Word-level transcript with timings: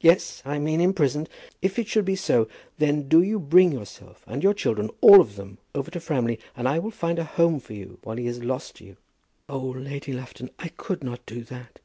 "Yes, 0.00 0.42
I 0.44 0.58
mean 0.58 0.80
imprisoned. 0.80 1.28
If 1.60 1.78
it 1.78 1.86
should 1.86 2.04
be 2.04 2.16
so, 2.16 2.48
then 2.78 3.06
do 3.08 3.22
you 3.22 3.38
bring 3.38 3.70
yourself 3.70 4.24
and 4.26 4.42
your 4.42 4.54
children, 4.54 4.90
all 5.00 5.20
of 5.20 5.36
them, 5.36 5.58
over 5.72 5.88
to 5.92 6.00
Framley, 6.00 6.40
and 6.56 6.66
I 6.66 6.80
will 6.80 6.90
find 6.90 7.16
a 7.16 7.22
home 7.24 7.60
for 7.60 7.72
you 7.74 8.00
while 8.02 8.16
he 8.16 8.26
is 8.26 8.42
lost 8.42 8.74
to 8.78 8.84
you." 8.84 8.96
"Oh, 9.48 9.60
Lady 9.78 10.12
Lufton; 10.12 10.50
I 10.58 10.66
could 10.66 11.04
not 11.04 11.24
do 11.26 11.44
that." 11.44 11.78